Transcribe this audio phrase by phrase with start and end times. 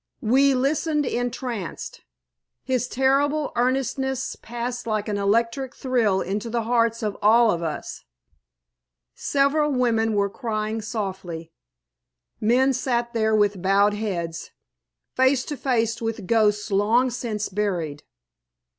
[0.23, 2.01] We listened entranced.
[2.63, 8.03] His terrible earnestness passed like an electric thrill into the hearts of all of us.
[9.13, 11.51] Several women were crying softly;
[12.39, 14.49] men sat there with bowed heads,
[15.15, 18.01] face to face with ghosts long since buried.